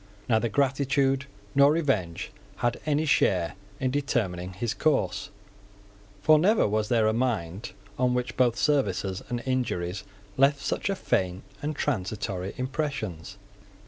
Neither 0.27 0.49
gratitude 0.49 1.27
nor 1.53 1.71
revenge 1.71 2.31
had 2.55 2.79
any 2.87 3.05
share 3.05 3.53
in 3.79 3.91
determining 3.91 4.53
his 4.53 4.73
course; 4.73 5.29
for 6.23 6.39
never 6.39 6.67
was 6.67 6.89
there 6.89 7.05
a 7.05 7.13
mind 7.13 7.73
on 7.99 8.15
which 8.15 8.35
both 8.35 8.57
services 8.57 9.21
and 9.29 9.43
injuries 9.45 10.03
left 10.37 10.57
such 10.59 10.89
faint 10.89 11.43
and 11.61 11.75
transitory 11.75 12.55
impressions. 12.57 13.37